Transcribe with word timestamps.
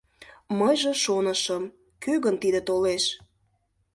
Мыйже 0.59 0.93
шонышым, 1.03 1.63
кӧ 2.03 2.13
гын 2.23 2.35
тиде 2.41 2.61
толеш...» 2.67 3.03